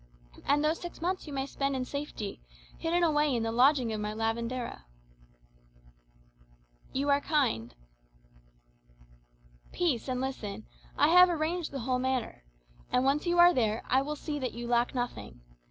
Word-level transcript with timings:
And 0.45 0.63
those 0.65 0.81
six 0.81 0.99
months 0.99 1.27
you 1.27 1.33
may 1.33 1.45
spend 1.45 1.75
in 1.75 1.85
safety, 1.85 2.41
hidden 2.79 3.03
away 3.03 3.35
in 3.35 3.43
the 3.43 3.51
lodging 3.51 3.93
of 3.93 4.01
my 4.01 4.13
lavandera."[#] 4.15 4.47
[#] 4.47 4.53
Washerwoman. 4.57 4.85
"You 6.91 7.09
are 7.09 7.21
kind" 7.21 7.75
"Peace, 9.71 10.07
and 10.07 10.19
listen. 10.19 10.65
I 10.97 11.09
have 11.09 11.29
arranged 11.29 11.69
the 11.69 11.81
whole 11.81 11.99
matter. 11.99 12.43
And 12.91 13.03
once 13.05 13.27
you 13.27 13.37
are 13.37 13.53
there, 13.53 13.83
I 13.89 14.01
will 14.01 14.15
see 14.15 14.39
that 14.39 14.53
you 14.53 14.65
lack 14.67 14.95
nothing. 14.95 15.41